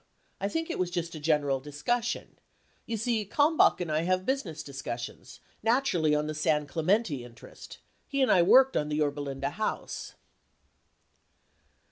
[0.39, 2.29] I think it was just a general dis cussion.
[2.87, 7.77] You see, Kalmbach and I have business discussions, naturally on the San Clemente interest.
[8.07, 10.15] He and I worked on the Yorba Linda House